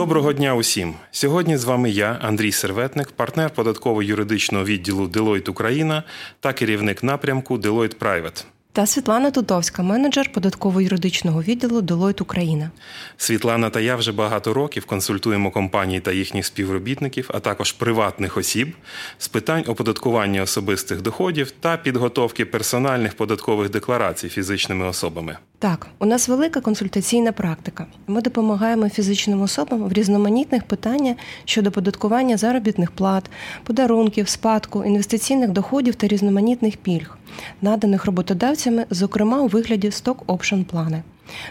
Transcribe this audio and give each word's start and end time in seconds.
Доброго 0.00 0.32
дня 0.32 0.54
усім! 0.54 0.94
Сьогодні 1.10 1.56
з 1.56 1.64
вами 1.64 1.90
я, 1.90 2.18
Андрій 2.22 2.52
Серветник, 2.52 3.10
партнер 3.10 3.50
податково-юридичного 3.56 4.64
відділу 4.64 5.06
Deloitte 5.06 5.50
Україна 5.50 6.02
та 6.40 6.52
керівник 6.52 7.02
напрямку 7.02 7.56
Deloitte 7.56 7.98
Private. 7.98 8.44
Та 8.72 8.86
Світлана 8.86 9.30
Тутовська, 9.30 9.82
менеджер 9.82 10.30
податково-юридичного 10.34 11.42
відділу 11.42 11.80
Deloitte 11.80 12.22
Україна. 12.22 12.70
Світлана 13.16 13.70
та 13.70 13.80
я 13.80 13.96
вже 13.96 14.12
багато 14.12 14.54
років 14.54 14.84
консультуємо 14.84 15.50
компанії 15.50 16.00
та 16.00 16.12
їхніх 16.12 16.46
співробітників, 16.46 17.30
а 17.34 17.40
також 17.40 17.72
приватних 17.72 18.36
осіб 18.36 18.74
з 19.18 19.28
питань 19.28 19.64
оподаткування 19.66 20.42
особистих 20.42 21.02
доходів 21.02 21.50
та 21.50 21.76
підготовки 21.76 22.44
персональних 22.44 23.14
податкових 23.14 23.70
декларацій 23.70 24.28
фізичними 24.28 24.86
особами. 24.86 25.36
Так, 25.58 25.86
у 25.98 26.06
нас 26.06 26.28
велика 26.28 26.60
консультаційна 26.60 27.32
практика. 27.32 27.86
Ми 28.06 28.22
допомагаємо 28.22 28.88
фізичним 28.88 29.42
особам 29.42 29.82
в 29.82 29.92
різноманітних 29.92 30.64
питаннях 30.64 31.16
щодо 31.44 31.70
податкування 31.70 32.36
заробітних 32.36 32.90
плат, 32.90 33.30
подарунків, 33.64 34.28
спадку, 34.28 34.84
інвестиційних 34.84 35.50
доходів 35.50 35.94
та 35.94 36.06
різноманітних 36.06 36.76
пільг, 36.76 37.16
наданих 37.62 38.04
роботодавцями, 38.60 38.86
зокрема 38.90 39.40
у 39.40 39.46
вигляді 39.46 39.90
сток-опшн 39.90 40.62
плани. 40.62 41.02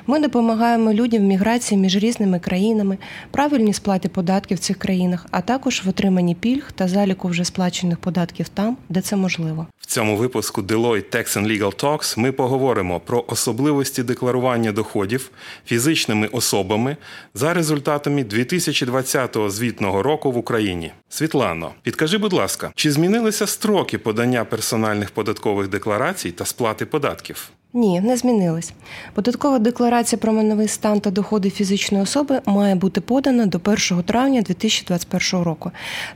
Ми 0.07 0.19
допомагаємо 0.19 0.93
людям 0.93 1.21
в 1.21 1.25
міграції 1.25 1.81
між 1.81 1.95
різними 1.95 2.39
країнами, 2.39 2.97
правильній 3.31 3.73
сплаті 3.73 4.07
податків 4.07 4.57
в 4.57 4.59
цих 4.59 4.77
країнах, 4.77 5.25
а 5.31 5.41
також 5.41 5.81
в 5.85 5.89
отриманні 5.89 6.35
пільг 6.35 6.71
та 6.71 6.87
заліку 6.87 7.27
вже 7.27 7.45
сплачених 7.45 7.97
податків 7.97 8.49
там, 8.49 8.77
де 8.89 9.01
це 9.01 9.15
можливо. 9.15 9.67
В 9.81 9.85
цьому 9.85 10.17
випуску 10.17 10.61
Deloitte 10.61 11.15
Tax 11.15 11.37
and 11.37 11.47
Legal 11.47 11.83
Talks 11.83 12.19
ми 12.19 12.31
поговоримо 12.31 12.99
про 12.99 13.25
особливості 13.27 14.03
декларування 14.03 14.71
доходів 14.71 15.31
фізичними 15.65 16.27
особами 16.27 16.97
за 17.33 17.53
результатами 17.53 18.23
2020 18.23 19.37
звітного 19.47 20.03
року 20.03 20.31
в 20.31 20.37
Україні. 20.37 20.91
Світлано, 21.09 21.71
підкажи, 21.81 22.17
будь 22.17 22.33
ласка, 22.33 22.71
чи 22.75 22.91
змінилися 22.91 23.47
строки 23.47 23.97
подання 23.97 24.45
персональних 24.45 25.11
податкових 25.11 25.67
декларацій 25.67 26.31
та 26.31 26.45
сплати 26.45 26.85
податків? 26.85 27.51
Ні, 27.73 28.01
не 28.01 28.17
змінились. 28.17 28.73
Податкова 29.13 29.59
декларація 29.59 30.19
про 30.19 30.33
майновий 30.33 30.67
стан 30.67 30.99
та 30.99 31.11
доходи 31.11 31.49
фізичної 31.49 32.03
особи 32.03 32.41
має 32.45 32.75
бути 32.75 33.01
подана 33.01 33.45
до 33.45 33.61
1 33.63 34.03
травня 34.03 34.41
2021 34.41 35.45
року. 35.45 35.71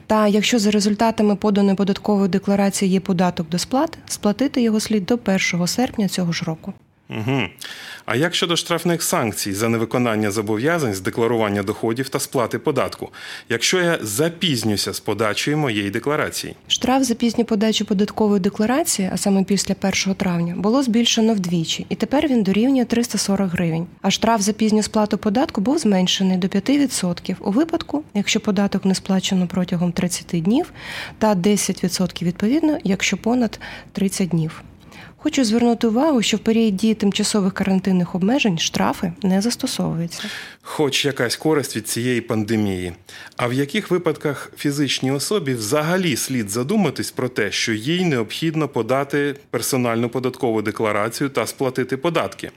Та 0.07 0.27
якщо 0.27 0.59
за 0.59 0.71
результатами 0.71 1.35
поданої 1.35 1.75
податкової 1.75 2.29
декларації 2.29 2.91
є 2.91 2.99
податок 2.99 3.49
до 3.49 3.57
сплати, 3.57 3.97
сплатити 4.07 4.61
його 4.61 4.79
слід 4.79 5.05
до 5.05 5.19
1 5.25 5.67
серпня 5.67 6.07
цього 6.07 6.31
ж 6.31 6.45
року. 6.45 6.73
Угу. 7.17 7.41
А 8.05 8.15
як 8.15 8.35
щодо 8.35 8.55
штрафних 8.55 9.03
санкцій 9.03 9.53
за 9.53 9.69
невиконання 9.69 10.31
зобов'язань 10.31 10.93
з 10.93 11.01
декларування 11.01 11.63
доходів 11.63 12.09
та 12.09 12.19
сплати 12.19 12.59
податку, 12.59 13.09
якщо 13.49 13.81
я 13.81 13.97
запізнюся 14.01 14.93
з 14.93 14.99
подачею 14.99 15.57
моєї 15.57 15.89
декларації? 15.89 16.55
Штраф 16.67 17.03
за 17.03 17.15
пізню 17.15 17.45
подачу 17.45 17.85
податкової 17.85 18.39
декларації, 18.39 19.09
а 19.13 19.17
саме 19.17 19.43
після 19.43 19.75
1 20.05 20.15
травня, 20.15 20.55
було 20.57 20.83
збільшено 20.83 21.33
вдвічі, 21.33 21.85
і 21.89 21.95
тепер 21.95 22.27
він 22.27 22.43
дорівнює 22.43 22.85
340 22.85 23.51
гривень. 23.51 23.87
А 24.01 24.11
штраф 24.11 24.41
за 24.41 24.53
пізню 24.53 24.83
сплату 24.83 25.17
податку 25.17 25.61
був 25.61 25.77
зменшений 25.77 26.37
до 26.37 26.47
5% 26.47 27.35
у 27.39 27.51
випадку, 27.51 28.03
якщо 28.13 28.39
податок 28.39 28.85
не 28.85 28.95
сплачено 28.95 29.47
протягом 29.47 29.91
30 29.91 30.43
днів, 30.43 30.71
та 31.17 31.35
10% 31.35 32.23
відповідно, 32.23 32.77
якщо 32.83 33.17
понад 33.17 33.59
30 33.93 34.29
днів. 34.29 34.63
Хочу 35.17 35.43
звернути 35.43 35.87
увагу, 35.87 36.21
що 36.21 36.37
в 36.37 36.39
період 36.39 36.75
дії 36.75 36.93
тимчасових 36.93 37.53
карантинних 37.53 38.15
обмежень 38.15 38.59
штрафи 38.59 39.13
не 39.23 39.41
застосовуються. 39.41 40.23
Хоч 40.61 41.05
якась 41.05 41.35
користь 41.35 41.75
від 41.75 41.87
цієї 41.87 42.21
пандемії. 42.21 42.93
А 43.37 43.47
в 43.47 43.53
яких 43.53 43.91
випадках 43.91 44.51
фізичній 44.57 45.11
особі 45.11 45.53
взагалі 45.53 46.15
слід 46.15 46.49
задуматись 46.49 47.11
про 47.11 47.29
те, 47.29 47.51
що 47.51 47.73
їй 47.73 48.05
необхідно 48.05 48.67
подати 48.67 49.35
персональну 49.49 50.09
податкову 50.09 50.61
декларацію 50.61 51.29
та 51.29 51.47
сплатити 51.47 51.97
податки? 51.97 52.51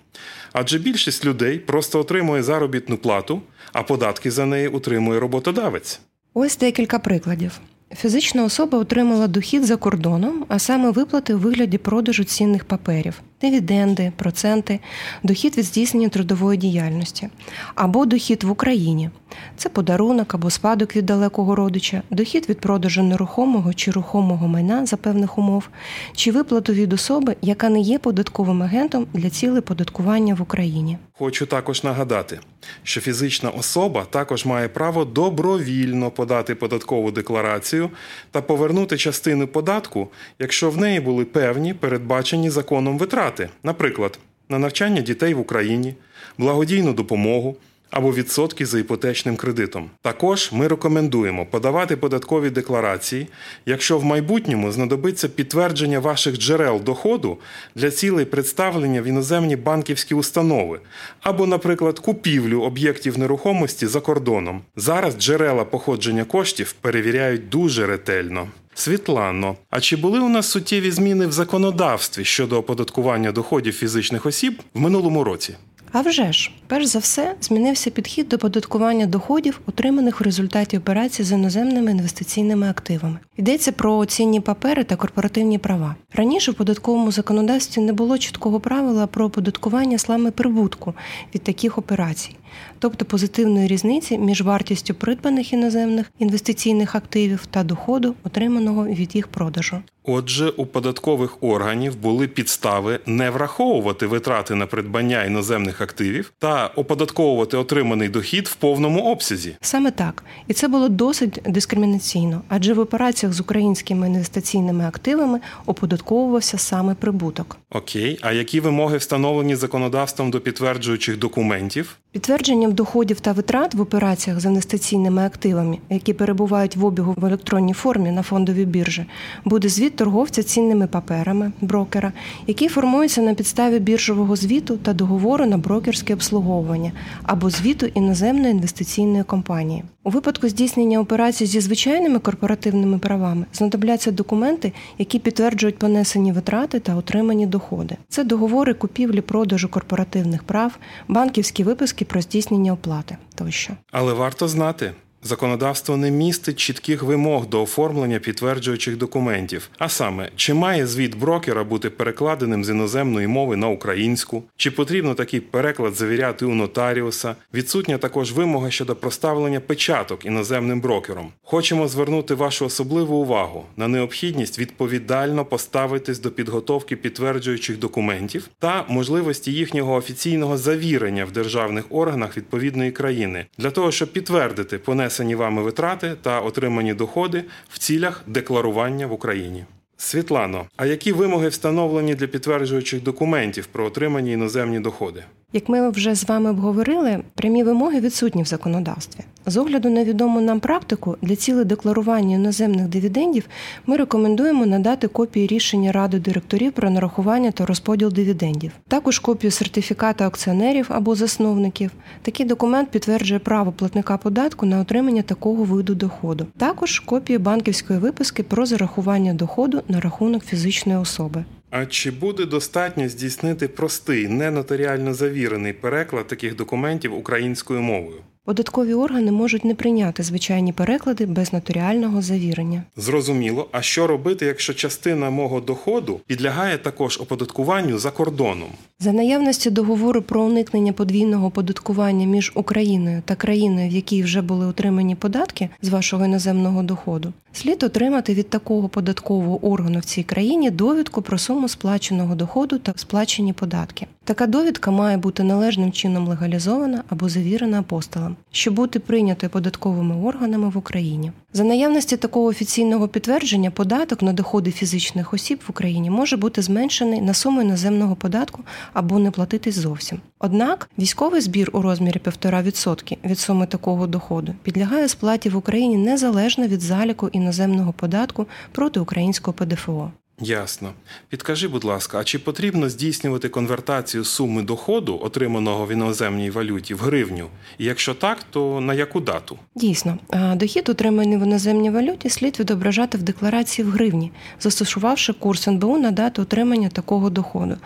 Адже 0.53 0.79
більшість 0.79 1.25
людей 1.25 1.59
просто 1.59 2.01
отримує 2.01 2.43
заробітну 2.43 2.97
плату, 2.97 3.43
а 3.73 3.83
податки 3.83 4.31
за 4.31 4.47
неї 4.47 4.69
утримує 4.69 5.21
роботодавець. 5.21 6.01
Ось 6.35 6.59
декілька 6.59 6.99
прикладів. 6.99 7.61
Фізична 7.95 8.45
особа 8.45 8.79
отримала 8.79 9.27
дохід 9.27 9.65
за 9.65 9.77
кордоном, 9.77 10.45
а 10.49 10.59
саме 10.59 10.91
виплати 10.91 11.35
у 11.35 11.39
вигляді 11.39 11.79
продажу 11.79 12.25
цінних 12.25 12.65
паперів, 12.65 13.21
дивіденди, 13.41 14.13
проценти, 14.17 14.81
дохід 15.23 15.59
від 15.59 15.65
здійснення 15.65 16.09
трудової 16.09 16.59
діяльності, 16.59 17.29
або 17.75 18.07
дохід 18.07 18.45
в 18.45 18.51
Україні. 18.51 19.11
Це 19.57 19.69
подарунок 19.69 20.35
або 20.35 20.51
спадок 20.51 20.97
від 20.97 21.07
далекого 21.07 21.55
родича, 21.55 22.03
дохід 22.11 22.49
від 22.49 22.61
продажу 22.61 23.03
нерухомого 23.03 23.75
чи 23.75 23.91
рухомого 23.91 24.49
майна 24.49 24.87
за 24.87 24.97
певних 24.97 25.39
умов, 25.39 25.69
чи 26.15 26.33
виплату 26.33 26.73
від 26.73 26.93
особи, 26.93 27.37
яка 27.43 27.69
не 27.69 27.81
є 27.81 27.99
податковим 27.99 28.63
агентом 28.63 29.07
для 29.15 29.31
цілей 29.31 29.61
податкування 29.61 30.35
в 30.35 30.43
Україні. 30.43 30.99
Хочу 31.19 31.47
також 31.47 31.85
нагадати, 31.85 32.41
що 32.83 33.01
фізична 33.01 33.51
особа 33.51 34.05
також 34.05 34.47
має 34.47 34.69
право 34.69 35.05
добровільно 35.05 36.11
подати 36.11 36.55
податкову 36.55 37.11
декларацію 37.11 37.91
та 38.31 38.43
повернути 38.43 38.97
частину 38.97 39.47
податку, 39.47 40.09
якщо 40.39 40.71
в 40.71 40.77
неї 40.77 41.01
були 41.01 41.25
певні 41.25 41.75
передбачені 41.75 42.51
законом 42.51 42.99
витрати, 42.99 43.26
наприклад, 43.63 44.19
на 44.49 44.59
навчання 44.59 45.01
дітей 45.01 45.35
в 45.35 45.41
Україні, 45.41 45.95
благодійну 46.39 46.93
допомогу 46.93 47.57
або 47.91 48.13
відсотки 48.13 48.67
за 48.67 48.79
іпотечним 48.79 49.37
кредитом. 49.37 49.91
Також 50.03 50.51
ми 50.53 50.69
рекомендуємо 50.69 51.47
подавати 51.47 51.97
податкові 51.97 52.51
декларації, 52.51 53.27
якщо 53.67 53.99
в 53.99 54.05
майбутньому 54.05 54.73
знадобиться 54.73 55.29
підтвердження 55.29 55.99
ваших 55.99 56.39
джерел 56.39 56.81
доходу 56.81 57.39
для 57.75 57.91
цілей 57.91 58.25
представлення 58.25 59.03
в 59.03 59.05
іноземні 59.05 59.57
банківські 59.57 60.15
установи, 60.15 60.81
або, 61.21 61.47
наприклад, 61.47 61.99
купівлю 61.99 62.63
об'єктів 62.63 63.19
нерухомості 63.19 63.87
за 63.87 64.01
кордоном. 64.01 64.63
Зараз 64.77 65.17
джерела 65.17 65.65
походження 65.65 66.25
коштів 66.25 66.73
перевіряють 66.81 67.49
дуже 67.49 67.87
ретельно. 67.87 68.49
Світлано, 68.79 69.57
а 69.71 69.81
чи 69.81 69.97
були 69.97 70.21
у 70.21 70.29
нас 70.29 70.51
суттєві 70.51 70.91
зміни 70.91 71.27
в 71.27 71.33
законодавстві 71.33 72.25
щодо 72.25 72.59
оподаткування 72.59 73.33
доходів 73.33 73.75
фізичних 73.75 74.27
осіб 74.27 74.63
в 74.75 74.81
минулому 74.81 75.25
році? 75.25 75.55
А 75.93 76.01
вже 76.01 76.33
ж, 76.33 76.51
перш 76.67 76.87
за 76.87 76.99
все, 76.99 77.35
змінився 77.41 77.91
підхід 77.91 78.29
до 78.29 78.39
податкування 78.39 79.07
доходів, 79.07 79.61
отриманих 79.67 80.21
в 80.21 80.25
результаті 80.25 80.79
операцій 80.79 81.23
з 81.25 81.33
іноземними 81.33 81.91
інвестиційними 81.91 82.71
активами. 82.71 83.19
Йдеться 83.37 83.73
про 83.73 84.07
цінні 84.07 84.41
папери 84.41 84.85
та 84.85 84.97
корпоративні 84.97 85.59
права. 85.59 85.95
Раніше 86.15 86.51
в 86.51 86.55
податковому 86.55 87.13
законодавстві 87.13 87.83
не 87.83 87.93
було 87.93 88.19
чіткого 88.19 88.61
правила 88.61 89.07
про 89.07 89.25
оподаткування 89.25 89.99
саме 89.99 90.31
прибутку 90.31 90.95
від 91.35 91.43
таких 91.43 91.79
операцій, 91.79 92.37
тобто 92.79 93.05
позитивної 93.05 93.67
різниці 93.67 94.19
між 94.19 94.43
вартістю 94.43 94.95
придбаних 94.95 95.53
іноземних 95.53 96.07
інвестиційних 96.19 96.95
активів 96.95 97.47
та 97.47 97.65
доходу, 97.65 98.15
отриманого 98.25 98.87
від 98.87 99.17
їх 99.17 99.29
продажу. 99.29 99.83
Отже, 100.09 100.49
у 100.49 100.67
податкових 100.67 101.43
органів 101.43 101.97
були 101.97 102.29
підстави 102.29 103.01
не 103.07 103.31
враховувати 103.31 104.07
витрати 104.07 104.55
на 104.55 104.67
придбання 104.67 105.25
іноземних 105.25 105.81
активів 105.81 106.33
та 106.39 106.56
оподатковувати 106.65 107.57
отриманий 107.57 108.09
дохід 108.09 108.49
в 108.49 108.55
повному 108.55 109.01
обсязі. 109.01 109.57
Саме 109.61 109.91
так, 109.91 110.25
і 110.49 110.53
це 110.53 110.69
було 110.69 110.89
досить 110.89 111.41
дискримінаційно, 111.45 112.43
адже 112.49 112.75
в 112.75 112.79
операціях 112.79 113.33
з 113.33 113.41
українськими 113.41 114.07
інвестиційними 114.07 114.85
активами 114.85 115.41
оподатковувався 115.67 116.59
саме 116.59 116.95
прибуток. 116.95 117.57
Окей, 117.71 118.19
а 118.23 118.33
які 118.33 118.61
вимоги 118.61 118.97
встановлені 118.97 119.57
законодавством 119.57 120.31
до 120.31 120.41
підтверджуючих 120.41 121.19
документів? 121.19 121.97
Підтвердженням 122.17 122.73
доходів 122.73 123.21
та 123.21 123.33
витрат 123.33 123.75
в 123.75 123.81
операціях 123.81 124.41
з 124.41 124.45
інвестиційними 124.45 125.27
активами, 125.27 125.79
які 125.91 126.13
перебувають 126.13 126.77
в 126.77 126.85
обігу 126.85 127.15
в 127.17 127.25
електронній 127.25 127.73
формі 127.73 128.11
на 128.11 128.23
фондовій 128.23 128.65
біржі, 128.65 129.07
буде 129.45 129.69
звіт 129.69 129.97
торговця 129.97 130.43
цінними 130.43 130.87
паперами 130.87 131.53
брокера, 131.61 132.13
який 132.47 132.69
формується 132.69 133.23
на 133.23 133.35
підставі 133.35 133.79
біржового 133.79 134.37
звіту 134.37 134.77
та 134.77 134.93
договору 134.93 135.47
на 135.47 135.59
брокерське 135.59 136.15
обслуговування 136.15 136.93
або 137.23 137.51
звіту 137.51 137.87
іноземної 137.87 138.51
інвестиційної 138.51 139.25
компанії. 139.25 139.85
У 140.07 140.11
випадку 140.11 140.49
здійснення 140.49 141.01
операцій 141.01 141.47
зі 141.47 141.61
звичайними 141.61 142.19
корпоративними 142.19 142.99
правами 142.99 143.47
знадобляться 143.53 144.11
документи, 144.11 144.73
які 144.99 145.19
підтверджують 145.19 145.79
понесені 145.79 146.33
витрати 146.33 146.81
та 146.81 146.97
отримані 146.97 147.47
доходи. 147.47 147.97
Це 148.09 148.25
договори 148.25 148.75
купівлі 148.75 149.21
продажу 149.21 149.69
корпоративних 149.69 150.43
прав, 150.43 150.79
банківські 151.09 151.65
виписки 151.65 152.06
про 152.07 152.23
здійснення 152.23 152.73
оплати 152.73 153.17
тощо. 153.35 153.73
Але 153.93 154.13
варто 154.13 154.49
знати. 154.49 154.93
Законодавство 155.27 155.97
не 155.97 156.11
містить 156.11 156.57
чітких 156.57 157.03
вимог 157.03 157.47
до 157.47 157.63
оформлення 157.63 158.19
підтверджуючих 158.19 158.97
документів. 158.97 159.71
А 159.79 159.89
саме, 159.89 160.31
чи 160.37 160.55
має 160.55 160.87
звіт 160.87 161.17
брокера 161.17 161.65
бути 161.65 161.91
перекладеним 161.91 162.65
з 162.65 162.71
іноземної 162.71 163.27
мови 163.27 163.57
на 163.57 163.69
українську, 163.69 164.43
чи 164.57 164.71
потрібно 164.71 165.15
такий 165.15 165.41
переклад 165.41 165.95
завіряти 165.95 166.47
у 166.47 166.55
нотаріуса. 166.55 167.37
Відсутня 167.55 167.99
також 167.99 168.33
вимога 168.33 168.71
щодо 168.71 168.97
проставлення 168.97 169.61
печаток 169.61 170.25
іноземним 170.25 170.81
брокером. 170.81 171.33
Хочемо 171.43 171.89
звернути 171.89 172.35
вашу 172.35 172.67
особливу 172.67 173.17
увагу 173.17 173.65
на 173.77 173.89
необхідність 173.89 174.59
відповідально 174.59 175.45
поставитись 175.45 176.19
до 176.19 176.31
підготовки 176.31 176.97
підтверджуючих 176.97 177.79
документів 177.79 178.49
та 178.59 178.85
можливості 178.89 179.53
їхнього 179.53 179.95
офіційного 179.95 180.57
завірення 180.57 181.25
в 181.25 181.33
державних 181.33 181.85
органах 181.91 182.37
відповідної 182.37 182.91
країни 182.91 183.47
для 183.59 183.71
того, 183.71 183.93
щоб 183.93 184.13
підтвердити 184.13 184.79
понесені 185.17 185.35
вами 185.35 185.63
витрати 185.63 186.17
та 186.23 186.41
отримані 186.41 186.95
доходи 186.95 187.45
в 187.69 187.79
цілях 187.79 188.23
декларування 188.27 189.07
в 189.07 189.13
Україні. 189.13 189.65
Світлано, 189.97 190.67
а 190.77 190.87
які 190.87 191.13
вимоги 191.13 191.49
встановлені 191.49 192.15
для 192.15 192.27
підтверджуючих 192.27 193.03
документів 193.03 193.67
про 193.67 193.85
отримані 193.85 194.33
іноземні 194.33 194.81
доходи? 194.81 195.25
Як 195.53 195.69
ми 195.69 195.91
вже 195.91 196.15
з 196.15 196.29
вами 196.29 196.51
обговорили, 196.51 197.23
прямі 197.35 197.65
вимоги 197.65 198.01
відсутні 198.01 198.43
в 198.43 198.47
законодавстві. 198.47 199.25
З 199.49 199.57
огляду 199.57 199.91
на 199.91 200.05
відому 200.05 200.41
нам 200.41 200.61
практику 200.61 201.17
для 201.23 201.37
цілей 201.37 201.65
декларування 201.65 202.35
іноземних 202.37 202.89
дивідендів 202.89 203.45
ми 203.87 203.97
рекомендуємо 203.97 204.67
надати 204.67 205.09
копії 205.09 205.47
рішення 205.47 205.93
ради 205.93 206.19
директорів 206.19 206.73
про 206.73 206.91
нарахування 206.91 207.51
та 207.51 207.67
розподіл 207.67 208.13
дивідендів, 208.13 208.73
також 208.89 209.19
копію 209.19 209.51
сертифіката 209.51 210.27
акціонерів 210.27 210.87
або 210.89 211.15
засновників. 211.15 211.91
Такий 212.23 212.47
документ 212.47 212.91
підтверджує 212.91 213.41
право 213.41 213.73
платника 213.73 214.17
податку 214.17 214.67
на 214.67 214.81
отримання 214.81 215.23
такого 215.23 215.65
виду 215.65 215.95
доходу. 215.95 216.47
Також 216.57 217.01
копію 217.01 217.39
банківської 217.39 217.99
виписки 217.99 218.43
про 218.43 218.67
зарахування 218.67 219.35
доходу 219.35 219.83
на 219.89 220.01
рахунок 220.01 220.45
фізичної 220.45 220.99
особи. 220.99 221.45
А 221.71 221.87
чи 221.87 222.11
буде 222.11 222.47
достатньо 222.47 223.09
здійснити 223.09 223.69
простий, 223.69 224.29
ненотаріально 224.29 225.15
завірений 225.15 225.73
переклад 225.73 226.27
таких 226.27 226.57
документів 226.57 227.15
українською 227.15 227.83
мовою? 227.83 228.21
Податкові 228.47 228.95
органи 228.95 229.33
можуть 229.33 229.65
не 229.65 229.75
прийняти 229.75 230.23
звичайні 230.23 230.73
переклади 230.73 231.27
без 231.27 231.53
нотаріального 231.53 232.23
завірення. 232.23 232.83
Зрозуміло, 232.97 233.69
а 233.73 233.83
що 233.83 234.07
робити, 234.07 234.47
якщо 234.47 234.75
частина 234.75 235.31
мого 235.31 235.61
доходу 235.61 236.21
підлягає 236.27 236.79
також 236.79 237.21
оподаткуванню 237.21 237.99
за 237.99 238.11
кордоном? 238.11 238.69
За 239.01 239.13
наявності 239.13 239.71
договору 239.71 240.23
про 240.23 240.43
уникнення 240.43 240.93
подвійного 240.93 241.47
оподаткування 241.47 242.27
між 242.27 242.53
Україною 242.55 243.23
та 243.25 243.35
країною, 243.35 243.89
в 243.89 243.93
якій 243.93 244.23
вже 244.23 244.43
були 244.43 244.67
отримані 244.67 245.15
податки 245.15 245.69
з 245.83 245.89
вашого 245.89 246.25
іноземного 246.25 246.83
доходу, 246.83 247.33
слід 247.53 247.83
отримати 247.83 248.35
від 248.35 248.51
такого 248.51 248.89
податкового 248.89 249.67
органу 249.67 249.99
в 249.99 250.05
цій 250.05 250.23
країні 250.23 250.71
довідку 250.71 251.23
про 251.23 251.39
суму 251.39 251.69
сплаченого 251.69 252.35
доходу 252.35 252.79
та 252.79 252.93
сплачені 252.97 253.53
податки. 253.53 254.07
Така 254.25 254.47
довідка 254.47 254.91
має 254.91 255.17
бути 255.17 255.43
належним 255.43 255.93
чином 255.93 256.29
легалізована 256.29 257.03
або 257.09 257.29
завірена 257.29 257.81
апостолом, 257.81 258.37
щоб 258.51 258.75
бути 258.75 258.99
прийнятою 258.99 259.51
податковими 259.51 260.17
органами 260.17 260.69
в 260.69 260.77
Україні. 260.77 261.33
За 261.57 261.65
наявності 261.65 262.17
такого 262.17 262.47
офіційного 262.47 263.09
підтвердження 263.09 263.71
податок 263.71 264.23
на 264.23 264.33
доходи 264.33 264.71
фізичних 264.71 265.35
осіб 265.35 265.61
в 265.67 265.71
Україні 265.71 266.11
може 266.11 266.37
бути 266.37 266.63
зменшений 266.63 267.21
на 267.21 267.35
суму 267.35 267.63
іноземного 267.63 268.17
податку 268.17 268.63
або 268.93 269.19
не 269.19 269.31
платитись 269.31 269.75
зовсім. 269.75 270.21
Однак 270.39 270.91
військовий 270.99 271.41
збір 271.41 271.71
у 271.73 271.83
розмірі 271.83 272.21
1,5% 272.25 273.17
від 273.25 273.39
суми 273.39 273.67
такого 273.67 274.07
доходу 274.07 274.55
підлягає 274.63 275.09
сплаті 275.09 275.49
в 275.49 275.57
Україні 275.57 275.97
незалежно 275.97 276.67
від 276.67 276.81
заліку 276.81 277.29
іноземного 277.29 277.93
податку 277.93 278.47
проти 278.73 279.01
українського 279.01 279.53
ПДФО. 279.53 280.11
Ясно. 280.41 280.93
Підкажи, 281.29 281.69
будь 281.69 281.85
ласка, 281.85 282.19
а 282.19 282.25
чи 282.25 282.39
потрібно 282.39 282.89
здійснювати 282.89 283.49
конвертацію 283.49 284.25
суми 284.25 284.63
доходу, 284.63 285.21
отриманого 285.23 285.87
в 285.87 285.93
іноземній 285.93 286.51
валюті, 286.51 286.95
в 286.95 286.99
гривню? 286.99 287.49
І 287.79 287.85
якщо 287.85 288.15
так, 288.15 288.39
то 288.51 288.81
на 288.81 288.95
яку 288.95 289.21
дату? 289.21 289.59
Дійсно, 289.75 290.19
дохід, 290.55 290.89
отриманий 290.89 291.39
в 291.39 291.43
іноземній 291.43 291.91
валюті, 291.91 292.31
слід 292.31 292.61
відображати 292.61 293.19
в 293.19 293.23
декларації 293.23 293.89
в 293.89 293.91
гривні, 293.91 294.33
застосувавши 294.61 295.33
курс 295.33 295.69
НБУ 295.69 295.99
на 295.99 296.11
дату 296.11 296.43
отримання 296.43 296.89
такого 296.89 297.31
доходу, 297.31 297.77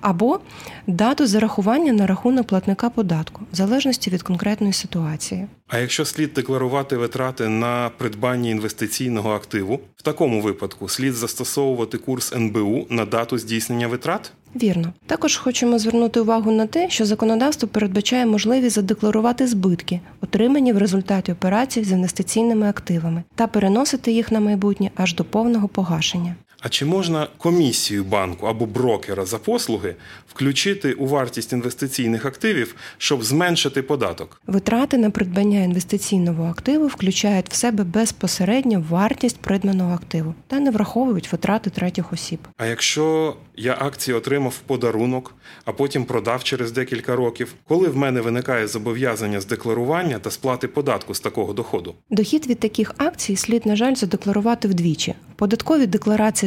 або 0.00 0.40
дату 0.86 1.26
зарахування 1.26 1.92
на 1.92 2.06
рахунок 2.06 2.46
платника 2.46 2.90
податку, 2.90 3.42
в 3.52 3.56
залежності 3.56 4.10
від 4.10 4.22
конкретної 4.22 4.72
ситуації. 4.72 5.46
А 5.68 5.78
якщо 5.78 6.04
слід 6.04 6.32
декларувати 6.32 6.96
витрати 6.96 7.48
на 7.48 7.90
придбання 7.98 8.50
інвестиційного 8.50 9.30
активу, 9.30 9.80
в 9.96 10.02
такому 10.02 10.40
випадку 10.40 10.88
слід 10.88 11.14
застосовувати 11.14 11.98
курс 12.04 12.32
НБУ 12.32 12.86
на 12.90 13.04
дату 13.04 13.38
здійснення 13.38 13.88
витрат? 13.88 14.32
Вірно. 14.56 14.92
Також 15.06 15.36
хочемо 15.36 15.78
звернути 15.78 16.20
увагу 16.20 16.50
на 16.50 16.66
те, 16.66 16.90
що 16.90 17.04
законодавство 17.04 17.68
передбачає 17.68 18.26
можливість 18.26 18.74
задекларувати 18.74 19.46
збитки, 19.46 20.00
отримані 20.20 20.72
в 20.72 20.78
результаті 20.78 21.32
операцій 21.32 21.84
з 21.84 21.92
інвестиційними 21.92 22.68
активами, 22.68 23.22
та 23.34 23.46
переносити 23.46 24.12
їх 24.12 24.32
на 24.32 24.40
майбутнє 24.40 24.90
аж 24.96 25.14
до 25.14 25.24
повного 25.24 25.68
погашення. 25.68 26.34
А 26.60 26.68
чи 26.68 26.84
можна 26.84 27.28
комісію 27.38 28.04
банку 28.04 28.46
або 28.46 28.66
брокера 28.66 29.24
за 29.24 29.38
послуги 29.38 29.94
включити 30.28 30.92
у 30.92 31.06
вартість 31.06 31.52
інвестиційних 31.52 32.26
активів, 32.26 32.74
щоб 32.98 33.24
зменшити 33.24 33.82
податок? 33.82 34.40
Витрати 34.46 34.98
на 34.98 35.10
придбання 35.10 35.62
інвестиційного 35.62 36.44
активу 36.44 36.86
включають 36.86 37.48
в 37.50 37.54
себе 37.54 37.84
безпосередньо 37.84 38.84
вартість 38.90 39.38
придбаного 39.38 39.94
активу 39.94 40.34
та 40.46 40.60
не 40.60 40.70
враховують 40.70 41.32
витрати 41.32 41.70
третіх 41.70 42.12
осіб. 42.12 42.38
А 42.56 42.66
якщо 42.66 43.36
я 43.56 43.76
акції 43.80 44.16
отримав 44.16 44.52
в 44.52 44.58
подарунок, 44.58 45.34
а 45.64 45.72
потім 45.72 46.04
продав 46.04 46.44
через 46.44 46.72
декілька 46.72 47.16
років, 47.16 47.54
коли 47.68 47.88
в 47.88 47.96
мене 47.96 48.20
виникає 48.20 48.66
зобов'язання 48.66 49.40
з 49.40 49.46
декларування 49.46 50.18
та 50.18 50.30
сплати 50.30 50.68
податку 50.68 51.14
з 51.14 51.20
такого 51.20 51.52
доходу? 51.52 51.94
Дохід 52.10 52.46
від 52.46 52.60
таких 52.60 52.94
акцій 52.98 53.36
слід, 53.36 53.66
на 53.66 53.76
жаль, 53.76 53.94
задекларувати 53.94 54.68
вдвічі: 54.68 55.14
в 55.32 55.38
податковій 55.38 55.86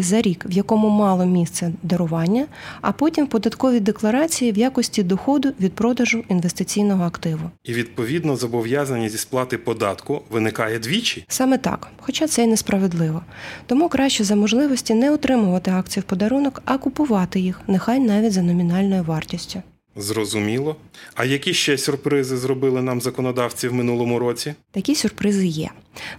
за 0.04 0.22
рік, 0.22 0.46
в 0.50 0.52
якому 0.52 0.90
мало 0.90 1.26
місце 1.26 1.72
дарування, 1.84 2.46
а 2.82 2.92
потім 2.92 3.26
в 3.26 3.30
податковій 3.30 3.80
декларації 3.80 4.52
в 4.52 4.58
якості 4.58 5.04
доходу 5.04 5.54
від 5.60 5.74
продажу 5.74 6.24
інвестиційного 6.30 7.04
активу. 7.04 7.52
І 7.64 7.74
відповідно 7.74 8.36
зобов'язання 8.36 9.10
зі 9.10 9.18
сплати 9.18 9.58
податку 9.58 10.22
виникає 10.30 10.80
двічі. 10.80 11.26
Саме 11.28 11.58
так, 11.58 11.88
хоча 12.02 12.28
це 12.28 12.44
й 12.44 12.48
несправедливо. 12.48 13.22
Тому 13.66 13.90
краще 13.90 14.24
за 14.24 14.36
можливості 14.36 14.94
не 14.94 15.12
отримувати 15.12 15.72
акції 15.72 16.02
в 16.02 16.04
подарунок, 16.04 16.62
а 16.66 16.78
купувати 16.78 17.40
їх, 17.40 17.62
нехай 17.68 18.00
навіть 18.00 18.34
за 18.34 18.42
номінальною 18.42 19.04
вартістю. 19.04 19.62
Зрозуміло. 19.96 20.76
А 21.16 21.26
які 21.26 21.54
ще 21.54 21.78
сюрпризи 21.78 22.38
зробили 22.38 22.82
нам 22.82 23.02
законодавці 23.02 23.68
в 23.68 23.74
минулому 23.74 24.20
році? 24.20 24.54
Такі 24.72 24.96
сюрпризи 24.96 25.48
є. 25.48 25.70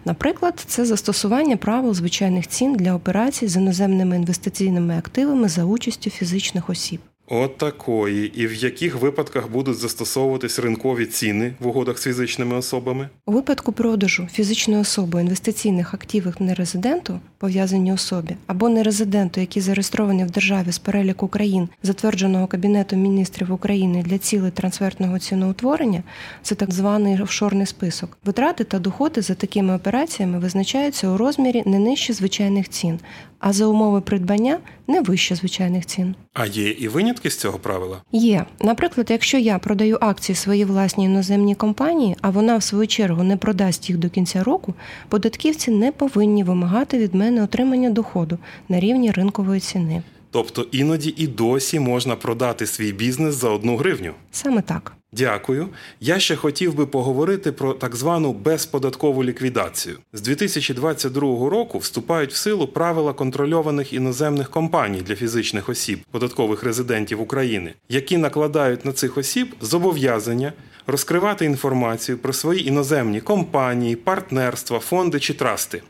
Наприклад, 0.05 0.65
це 0.67 0.85
застосування 0.85 1.57
правил 1.57 1.95
звичайних 1.95 2.49
цін 2.49 2.75
для 2.75 2.95
операцій 2.95 3.49
з 3.49 3.57
іноземними 3.57 4.17
інвестиційними 4.17 4.99
активами 4.99 5.49
за 5.49 5.65
участю 5.65 6.11
фізичних 6.11 6.71
осіб. 6.71 7.01
От 7.27 7.59
такої. 7.59 8.41
І 8.41 8.47
в 8.47 8.55
яких 8.55 8.97
випадках 8.97 9.51
будуть 9.51 9.77
застосовуватись 9.77 10.59
ринкові 10.59 11.07
ціни 11.07 11.55
в 11.61 11.67
угодах 11.67 11.99
з 11.99 12.03
фізичними 12.03 12.57
особами? 12.57 13.09
У 13.27 13.33
випадку 13.33 13.73
продажу 13.73 14.29
фізичною 14.33 14.81
особою 14.81 15.25
інвестиційних 15.25 15.95
активів 15.95 16.35
нерезиденту, 16.39 17.21
пов'язані 17.45 17.93
особі, 17.93 18.37
або 18.47 18.69
нерезиденту, 18.69 19.41
які 19.41 19.61
зареєстровані 19.61 20.25
в 20.25 20.31
державі 20.31 20.73
з 20.73 20.79
переліку 20.79 21.29
країн, 21.29 21.69
затвердженого 21.83 22.47
Кабінетом 22.47 23.01
міністрів 23.01 23.53
України 23.53 24.03
для 24.03 24.19
цілей 24.19 24.51
трансфертного 24.51 25.19
ціноутворення, 25.19 26.03
це 26.43 26.55
так 26.55 26.73
званий 26.73 27.23
офшорний 27.23 27.67
список. 27.67 28.19
Витрати 28.25 28.65
та 28.65 28.79
доходи 28.79 29.23
за 29.23 29.35
такими 29.35 29.77
операціями 29.77 30.39
визначаються 30.39 31.09
у 31.09 31.17
розмірі 31.17 31.63
не 31.67 31.79
нижче 31.79 32.13
звичайних 32.13 32.69
цін, 32.69 32.99
а 33.39 33.53
за 33.53 33.67
умови 33.67 34.01
придбання 34.01 34.59
не 34.89 35.01
вище 35.01 35.35
звичайних 35.35 35.87
цін. 35.87 36.15
А 36.35 36.47
є 36.47 36.71
і 36.71 36.89
винятки 36.89 37.31
з 37.31 37.37
цього 37.37 37.59
правила? 37.59 38.03
Є. 38.13 38.45
Наприклад, 38.61 39.07
якщо 39.11 39.39
я 39.39 39.59
продаю 39.59 39.99
акції 40.01 40.37
своїй 40.37 40.65
власній 40.65 41.05
іноземній 41.05 41.55
компанії, 41.55 42.17
а 42.21 42.31
вона 42.31 42.57
в 42.57 42.63
свою 42.63 42.87
чергу 42.87 43.23
не 43.23 43.37
продасть 43.37 43.89
їх 43.91 43.99
до 43.99 44.11
кінця 44.11 44.45
року, 44.45 44.75
податківці 45.09 45.71
не 45.71 45.93
повинні 45.93 46.45
вимагати 46.45 46.99
від 46.99 47.15
мене 47.15 47.34
отримання 47.43 47.91
доходу 47.91 48.39
на 48.69 48.81
рівні 48.81 49.11
ринкової 49.11 49.61
ціни. 49.61 50.03
Тобто 50.31 50.67
іноді 50.73 51.15
і 51.17 51.27
досі 51.27 51.81
можна 51.81 52.17
продати 52.17 52.67
свій 52.67 52.93
бізнес 52.93 53.35
за 53.35 53.49
одну 53.49 53.77
гривню. 53.77 54.13
Саме 54.31 54.63
так. 54.63 54.93
Дякую. 55.13 55.69
Я 56.01 56.19
ще 56.19 56.37
хотів 56.37 56.75
би 56.75 56.87
поговорити 56.87 57.53
про 57.53 57.73
так 57.73 57.97
звану 57.97 58.33
безподаткову 58.33 59.25
ліквідацію. 59.25 59.97
З 60.13 60.21
2022 60.21 61.21
року 61.51 61.79
вступають 61.79 62.33
в 62.33 62.37
силу 62.37 62.67
правила 62.67 63.13
контрольованих 63.13 63.93
іноземних 63.93 64.51
компаній 64.51 65.01
для 65.01 65.15
фізичних 65.15 65.69
осіб, 65.69 66.01
податкових 66.11 66.65
резидентів 66.65 67.21
України, 67.21 67.75
які 67.89 68.17
накладають 68.17 68.85
на 68.85 68.93
цих 68.93 69.19
осіб 69.19 69.55
зобов'язання 69.61 70.53
розкривати 70.87 71.45
інформацію 71.45 72.19
про 72.19 72.33
свої 72.33 72.69
іноземні 72.69 73.21
компанії, 73.21 73.97
партнерства, 73.97 74.79
фонди 74.79 75.21
чи 75.21 75.35
трасти. 75.35 75.83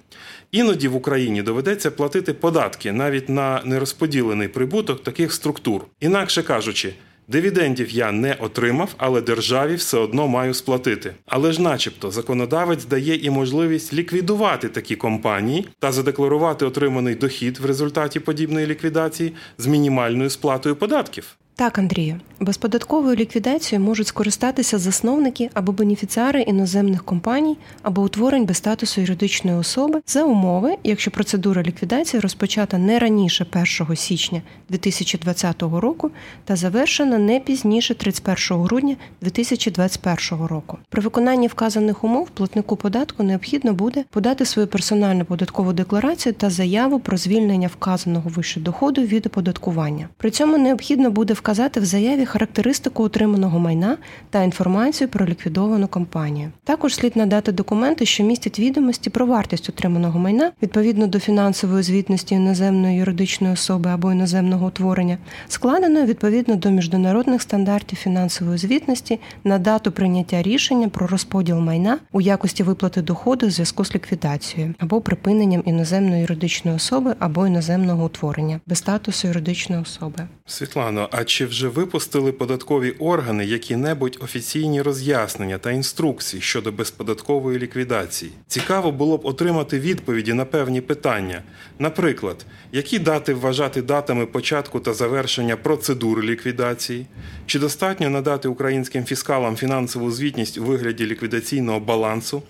Іноді 0.55 0.89
в 0.89 0.97
Україні 0.97 1.43
доведеться 1.43 1.91
платити 1.91 2.33
податки 2.33 2.93
навіть 2.93 3.29
на 3.29 3.63
нерозподілений 3.65 4.49
прибуток 4.49 5.03
таких 5.03 5.33
структур. 5.33 5.85
Інакше 6.01 6.43
кажучи, 6.43 6.95
дивідендів 7.29 7.91
я 7.91 8.13
не 8.13 8.37
отримав, 8.41 8.95
але 8.97 9.21
державі 9.21 9.75
все 9.75 9.99
одно 9.99 10.29
маю 10.29 10.55
сплатити. 10.55 11.15
Але 11.27 11.53
ж, 11.53 11.63
начебто, 11.63 12.11
законодавець 12.11 12.85
дає 12.85 13.17
і 13.17 13.31
можливість 13.31 13.95
ліквідувати 13.95 14.69
такі 14.69 14.97
компанії 14.97 15.69
та 15.79 15.93
задекларувати 15.93 16.65
отриманий 16.65 17.15
дохід 17.15 17.59
в 17.59 17.67
результаті 17.67 18.21
подібної 18.21 18.67
ліквідації 18.67 19.33
з 19.59 19.67
мінімальною 19.67 20.31
сплатою 20.31 20.77
податків. 20.77 21.37
Так, 21.57 21.79
Андрію, 21.79 22.21
безподатковою 22.41 23.17
ліквідацією 23.17 23.87
можуть 23.87 24.07
скористатися 24.07 24.79
засновники 24.79 25.51
або 25.55 25.73
бенефіціари 25.73 26.43
іноземних 26.43 27.05
компаній 27.05 27.57
або 27.83 28.03
утворень 28.03 28.45
без 28.45 28.57
статусу 28.57 29.01
юридичної 29.01 29.57
особи 29.57 30.01
за 30.07 30.23
умови, 30.25 30.77
якщо 30.85 31.11
процедура 31.11 31.63
ліквідації 31.63 32.21
розпочата 32.21 32.79
не 32.79 32.99
раніше 32.99 33.47
1 33.81 33.97
січня 33.97 34.43
2020 34.69 35.63
року 35.63 36.11
та 36.45 36.57
завершена 36.57 37.19
не 37.19 37.41
пізніше 37.41 37.95
31 37.95 38.63
грудня 38.63 38.97
2021 39.21 40.47
року. 40.47 40.79
При 40.89 41.03
виконанні 41.03 41.47
вказаних 41.47 42.05
умов 42.05 42.31
платнику 42.31 42.77
податку 42.77 43.23
необхідно 43.23 43.73
буде 43.73 44.05
подати 44.11 44.45
свою 44.45 44.69
персональну 44.69 45.25
податкову 45.25 45.73
декларацію 45.73 46.33
та 46.33 46.51
заяву 46.51 47.01
про 47.01 47.17
звільнення 47.17 47.69
вказаного 47.69 48.31
вище 48.31 48.61
доходу 48.61 49.03
від 49.03 49.27
оподаткування. 49.27 50.09
При 50.17 50.31
цьому 50.31 50.59
необхідно 50.59 51.11
буде 51.11 51.35
вказати 51.45 51.81
в 51.81 51.85
заяві 51.85 52.27
характеристику 52.27 53.03
отриманого 53.03 53.59
майна 53.59 53.97
та 54.31 54.43
інформацію 54.43 55.09
про 55.09 55.27
ліквідовану 55.27 55.89
компанію. 55.89 56.51
Також 56.65 56.95
слід 56.95 57.17
надати 57.17 57.53
документи, 57.53 58.07
що 58.07 58.25
містять 58.25 58.59
відомості 58.59 59.11
про 59.11 59.27
вартість 59.27 59.69
отриманого 59.69 60.19
майна 60.19 60.53
відповідно 60.63 61.07
до 61.07 61.19
фінансової 61.19 61.83
звітності 61.83 62.35
іноземної 62.35 62.97
юридичної 62.97 63.53
особи 63.53 63.91
або 63.91 64.13
іноземного 64.13 64.67
утворення, 64.67 65.19
складеної 65.49 66.07
відповідно 66.07 66.57
до 66.57 66.71
міжнародних 66.71 67.43
стандартів 67.43 67.99
фінансової 67.99 68.59
звітності 68.59 69.21
на 69.45 69.59
дату 69.59 69.93
прийняття 69.93 70.43
рішення 70.43 70.89
про 70.89 71.07
розподіл 71.07 71.59
майна 71.59 71.99
у 72.13 72.21
якості 72.21 72.63
виплати 72.63 73.03
доходу 73.03 73.47
в 73.47 73.51
зв'язку 73.51 73.85
з 73.85 73.95
ліквідацією 73.95 74.75
або 74.79 75.01
припиненням 75.01 75.63
іноземної 75.65 76.21
юридичної 76.21 76.77
особи 76.77 77.15
або 77.19 77.47
іноземного 77.47 78.05
утворення 78.05 78.61
без 78.67 78.79
статусу 78.79 79.29
юридичної 79.29 79.83
особи. 79.83 80.29
Світлано, 80.47 81.09
а 81.13 81.25
чи 81.35 81.47
вже 81.47 81.69
випустили 81.69 82.33
податкові 82.33 82.91
органи 82.91 83.45
які-небудь 83.45 84.19
офіційні 84.21 84.83
роз'яснення 84.83 85.59
та 85.59 85.71
інструкції 85.71 86.43
щодо 86.43 86.73
безподаткової 86.73 87.59
ліквідації? 87.59 88.33
Цікаво 88.47 88.93
було 88.93 89.19
б 89.19 89.27
отримати 89.27 89.81
відповіді 89.81 90.33
на 90.33 90.45
певні 90.45 90.81
питання. 90.81 91.43
Наприклад, 91.79 92.47
які 92.73 92.99
дати 92.99 93.35
вважати 93.35 93.83
датами 93.83 94.27
початку 94.27 94.81
та 94.81 94.95
завершення 94.95 95.57
процедури 95.57 96.23
ліквідації? 96.23 97.07
Чи 97.47 97.59
достатньо 97.59 98.11
надати 98.11 98.49
українським 98.49 99.05
фіскалам 99.05 99.57
фінансову 99.57 100.11
звітність 100.11 100.59
у 100.59 100.65
вигляді 100.65 101.07
ліквідаційного 101.07 101.81
балансу? 101.81 102.43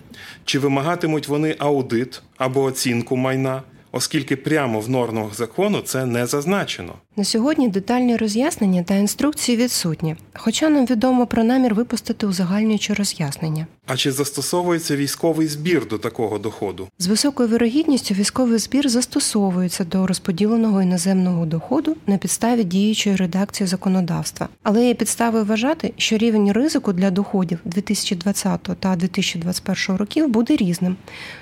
Чи 0.45 0.59
вимагатимуть 0.59 1.29
вони 1.29 1.57
аудит 1.59 2.23
або 2.37 2.63
оцінку 2.63 3.17
майна? 3.17 3.63
Оскільки 3.97 4.37
прямо 4.37 4.81
в 4.81 4.91
нормах 4.91 5.35
закону 5.35 5.81
це 5.81 6.07
не 6.07 6.27
зазначено. 6.27 6.93
На 7.17 7.25
сьогодні 7.25 7.69
детальні 7.69 8.17
роз'яснення 8.17 8.83
та 8.83 8.95
інструкції 8.95 9.59
відсутні, 9.59 10.17
хоча 10.35 10.69
нам 10.69 10.87
відомо 10.87 11.27
про 11.27 11.45
намір 11.45 11.75
випустити 11.75 12.27
узагальнюючі 12.27 12.95
роз'яснення. 12.95 13.67
А 13.87 13.97
чи 13.97 14.13
застосовується 14.13 14.97
військовий 14.97 15.47
збір 15.47 15.89
до 15.89 15.99
такого 15.99 16.39
доходу? 16.39 16.89
З 16.99 17.07
високою 17.07 17.49
вирогідністю 17.49 18.15
військовий 18.15 18.59
збір 18.59 18.89
застосовується 18.89 19.85
до 19.85 20.07
розподіленого 20.07 20.83
іноземного 20.83 21.47
доходу 21.47 21.97
на 22.07 22.19
підставі 22.19 22.65
діючої 22.65 23.17
редакції 23.17 23.67
законодавства, 23.67 24.49
але 24.63 24.87
є 24.87 24.95
підстави 24.95 25.43
вважати, 25.43 25.93
що 25.97 26.17
рівень 26.17 26.53
ризику 26.53 26.93
для 26.93 27.11
доходів 27.11 27.59
2020 27.65 28.61
та 28.81 28.97
2021 28.97 29.97
років 29.97 30.29
буде 30.29 30.57
різним. 30.57 30.97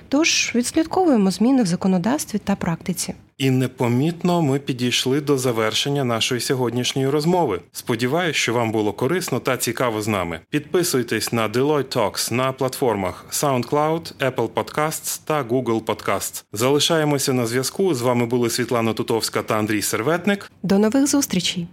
Тож 0.08 0.52
відслідковуємо 0.54 1.30
зміни 1.30 1.62
в 1.62 1.66
законодавстві 1.66 2.38
та 2.44 2.56
практиці. 2.56 3.14
І 3.38 3.50
непомітно 3.50 4.42
ми 4.42 4.58
підійшли 4.58 5.20
до 5.20 5.38
завершення 5.38 6.04
нашої 6.04 6.40
сьогоднішньої 6.40 7.08
розмови. 7.08 7.60
Сподіваюсь, 7.72 8.36
що 8.36 8.54
вам 8.54 8.72
було 8.72 8.92
корисно 8.92 9.40
та 9.40 9.56
цікаво 9.56 10.02
з 10.02 10.08
нами. 10.08 10.40
Підписуйтесь 10.50 11.32
на 11.32 11.48
Deloitte 11.48 11.96
Talks 11.96 12.32
на 12.32 12.52
платформах 12.52 13.26
SoundCloud, 13.30 14.14
Apple 14.18 14.48
Podcasts 14.48 15.20
та 15.24 15.42
Google 15.42 15.84
Podcasts. 15.84 16.44
Залишаємося 16.52 17.32
на 17.32 17.46
зв'язку. 17.46 17.94
З 17.94 18.02
вами 18.02 18.26
були 18.26 18.50
Світлана 18.50 18.92
Тутовська 18.92 19.42
та 19.42 19.58
Андрій 19.58 19.82
Серветник. 19.82 20.52
До 20.62 20.78
нових 20.78 21.06
зустрічей! 21.06 21.68